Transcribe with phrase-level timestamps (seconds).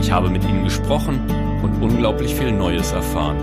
[0.00, 1.20] Ich habe mit ihnen gesprochen
[1.62, 3.36] und unglaublich viel Neues erfahren.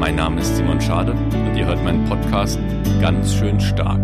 [0.00, 2.58] Mein Name ist Simon Schade und ihr hört meinen Podcast
[3.00, 4.00] ganz schön stark.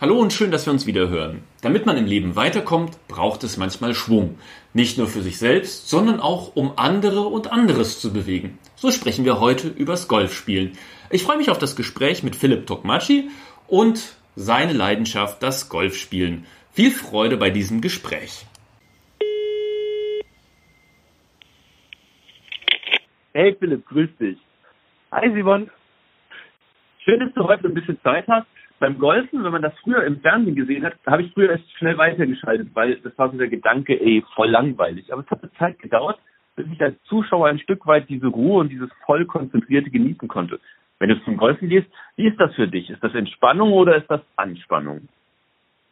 [0.00, 1.42] Hallo und schön, dass wir uns wieder hören.
[1.60, 4.38] Damit man im Leben weiterkommt, braucht es manchmal Schwung.
[4.72, 8.58] Nicht nur für sich selbst, sondern auch um andere und anderes zu bewegen.
[8.74, 10.72] So sprechen wir heute übers Golfspielen.
[11.10, 13.28] Ich freue mich auf das Gespräch mit Philipp Tokmachi
[13.68, 16.46] und seine Leidenschaft, das Golfspielen.
[16.72, 18.46] Viel Freude bei diesem Gespräch.
[23.36, 24.38] Hey Philipp, grüß dich.
[25.12, 25.70] Hi Simon.
[27.04, 28.46] Schön, dass du heute ein bisschen Zeit hast
[28.78, 31.98] beim Golfen, wenn man das früher im Fernsehen gesehen hat, habe ich früher erst schnell
[31.98, 35.12] weitergeschaltet, weil das war so der Gedanke, ey, voll langweilig.
[35.12, 36.18] Aber es hat eine Zeit gedauert,
[36.56, 40.58] bis ich als Zuschauer ein Stück weit diese Ruhe und dieses voll konzentrierte genießen konnte.
[40.98, 42.88] Wenn du zum Golfen gehst, wie ist das für dich?
[42.88, 45.08] Ist das Entspannung oder ist das Anspannung?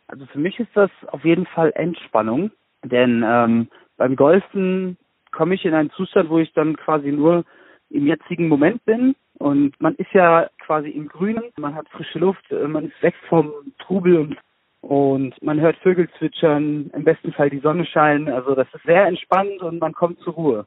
[0.09, 4.97] Also für mich ist das auf jeden Fall Entspannung, denn ähm, beim Golfen
[5.35, 7.45] komme ich in einen Zustand, wo ich dann quasi nur
[7.91, 12.51] im jetzigen Moment bin und man ist ja quasi im Grünen, man hat frische Luft,
[12.51, 14.37] äh, man ist weg vom Trubel und,
[14.81, 18.29] und man hört Vögel zwitschern, im besten Fall die Sonne scheinen.
[18.29, 20.67] Also das ist sehr entspannt und man kommt zur Ruhe.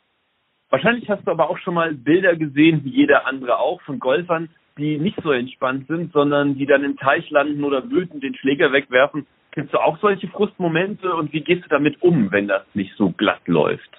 [0.69, 4.49] Wahrscheinlich hast du aber auch schon mal Bilder gesehen, wie jeder andere auch, von Golfern,
[4.77, 8.73] die nicht so entspannt sind, sondern die dann im Teich landen oder wütend den Schläger
[8.73, 9.25] wegwerfen.
[9.51, 13.11] Kennst du auch solche Frustmomente und wie gehst du damit um, wenn das nicht so
[13.11, 13.89] glatt läuft?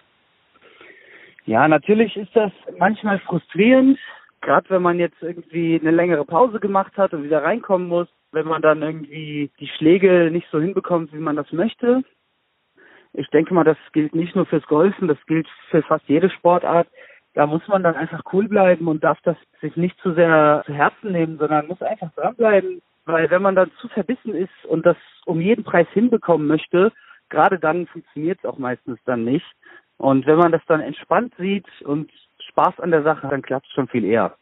[1.49, 3.99] Ja, natürlich ist das manchmal frustrierend,
[4.43, 8.47] gerade wenn man jetzt irgendwie eine längere Pause gemacht hat und wieder reinkommen muss, wenn
[8.47, 12.03] man dann irgendwie die Schläge nicht so hinbekommt, wie man das möchte.
[13.15, 16.87] Ich denke mal, das gilt nicht nur fürs Golfen, das gilt für fast jede Sportart.
[17.33, 20.75] Da muss man dann einfach cool bleiben und darf das sich nicht zu sehr zu
[20.75, 22.83] Herzen nehmen, sondern muss einfach dranbleiben.
[23.07, 26.93] Weil wenn man dann zu verbissen ist und das um jeden Preis hinbekommen möchte,
[27.31, 29.47] gerade dann funktioniert es auch meistens dann nicht.
[29.99, 32.11] Und wenn man das dann entspannt sieht und
[32.51, 34.37] Spaß an der Sache, dann klappt es schon viel eher.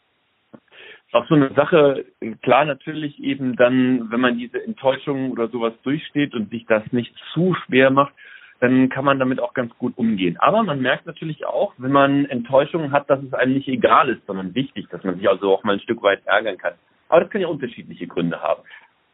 [1.13, 2.05] Auch so eine Sache,
[2.43, 7.15] klar natürlich eben dann, wenn man diese Enttäuschung oder sowas durchsteht und sich das nicht
[7.33, 8.13] zu schwer macht,
[8.61, 10.37] dann kann man damit auch ganz gut umgehen.
[10.39, 14.27] Aber man merkt natürlich auch, wenn man Enttäuschungen hat, dass es einem nicht egal ist,
[14.27, 16.75] sondern wichtig, dass man sich also auch mal ein Stück weit ärgern kann.
[17.09, 18.63] Aber das kann ja unterschiedliche Gründe haben.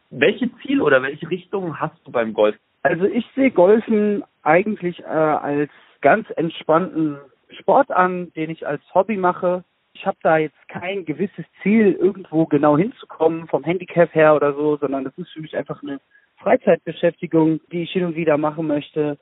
[0.09, 2.55] Welche Ziel oder welche Richtung hast du beim Golf?
[2.83, 5.71] Also ich sehe Golfen eigentlich äh, als
[6.03, 7.17] ganz entspannten
[7.59, 9.63] Sport an, den ich als Hobby mache.
[9.93, 14.77] Ich habe da jetzt kein gewisses Ziel, irgendwo genau hinzukommen, vom Handicap her oder so,
[14.77, 15.99] sondern das ist für mich einfach eine
[16.37, 19.17] Freizeitbeschäftigung, die ich hin und wieder machen möchte,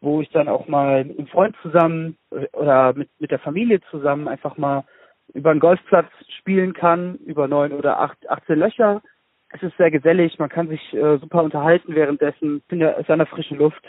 [0.00, 2.16] wo ich dann auch mal mit einem Freund zusammen
[2.52, 4.84] oder mit, mit der Familie zusammen einfach mal
[5.32, 9.02] über einen Golfplatz spielen kann, über neun oder acht, 18 Löcher.
[9.50, 13.58] Es ist sehr gesellig, man kann sich äh, super unterhalten währenddessen, ist an der frischen
[13.58, 13.82] Luft.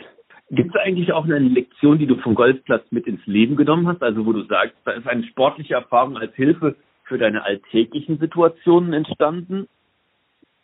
[0.49, 4.01] Gibt es eigentlich auch eine Lektion, die du vom Golfplatz mit ins Leben genommen hast?
[4.01, 8.93] Also wo du sagst, da ist eine sportliche Erfahrung als Hilfe für deine alltäglichen Situationen
[8.93, 9.67] entstanden?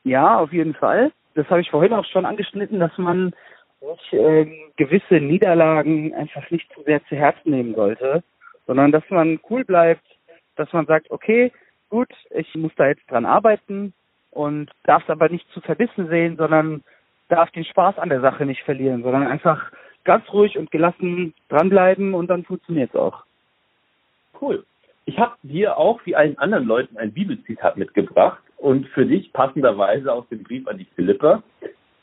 [0.04, 1.12] Ja, auf jeden Fall.
[1.36, 3.34] Das habe ich vorhin auch schon angeschnitten, dass man
[3.82, 4.46] sich äh,
[4.78, 8.24] gewisse Niederlagen einfach nicht zu sehr zu Herzen nehmen sollte,
[8.68, 10.06] sondern dass man cool bleibt,
[10.56, 11.52] dass man sagt, okay,
[11.90, 13.94] gut, ich muss da jetzt dran arbeiten
[14.32, 16.84] und darf es aber nicht zu verbissen sehen, sondern
[17.34, 19.72] darf den Spaß an der Sache nicht verlieren, sondern einfach
[20.04, 23.24] ganz ruhig und gelassen dranbleiben und dann funktioniert es auch.
[24.40, 24.64] Cool.
[25.06, 30.14] Ich habe dir auch wie allen anderen Leuten ein Bibelzitat mitgebracht und für dich passenderweise
[30.14, 31.44] aus dem Brief an die Philipper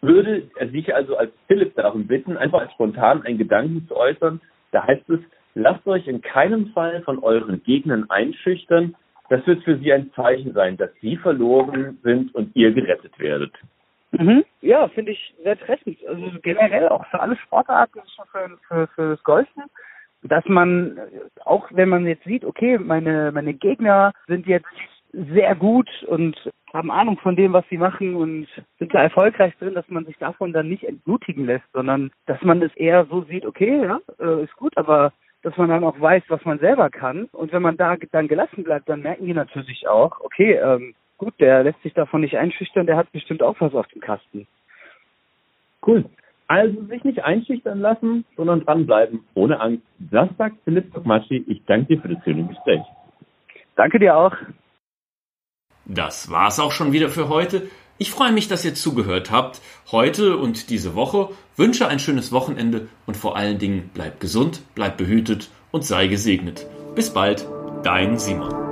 [0.02, 4.41] würde dich also als Philipp darum bitten, einfach spontan einen Gedanken zu äußern.
[4.72, 5.21] Da heißt es,
[5.54, 8.97] lasst euch in keinem Fall von euren Gegnern einschüchtern.
[9.28, 13.53] Das wird für sie ein Zeichen sein, dass sie verloren sind und ihr gerettet werdet.
[14.12, 14.45] Mhm.
[14.60, 15.98] Ja, finde ich sehr treffend.
[16.07, 18.01] Also generell auch für alle Sportarten,
[18.33, 19.65] für, für, für das Golfen,
[20.22, 20.98] dass man,
[21.45, 24.66] auch wenn man jetzt sieht, okay, meine, meine Gegner sind jetzt
[25.12, 26.36] sehr gut und
[26.72, 28.47] haben Ahnung von dem, was sie machen und
[28.78, 32.62] sind da erfolgreich drin, dass man sich davon dann nicht entmutigen lässt, sondern dass man
[32.62, 35.12] es eher so sieht, okay, ja, äh, ist gut, aber
[35.42, 37.24] dass man dann auch weiß, was man selber kann.
[37.33, 41.34] Und wenn man da dann gelassen bleibt, dann merken die natürlich auch, okay, ähm, gut,
[41.39, 44.47] der lässt sich davon nicht einschüchtern, der hat bestimmt auch was auf dem Kasten.
[45.87, 46.07] Cool.
[46.49, 49.84] Also sich nicht einschüchtern lassen, sondern dranbleiben, ohne Angst.
[49.99, 51.45] Das sagt Philipp Tokmaschi.
[51.47, 52.81] Ich danke dir für das schöne Gespräch.
[53.77, 54.34] Danke dir auch.
[55.84, 57.69] Das war's auch schon wieder für heute.
[57.99, 59.61] Ich freue mich, dass ihr zugehört habt.
[59.93, 64.97] Heute und diese Woche wünsche ein schönes Wochenende und vor allen Dingen bleibt gesund, bleibt
[64.97, 66.67] behütet und sei gesegnet.
[66.95, 67.47] Bis bald,
[67.84, 68.70] dein Simon.